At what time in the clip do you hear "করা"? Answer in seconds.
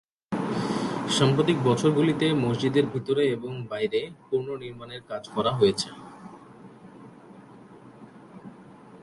5.35-5.51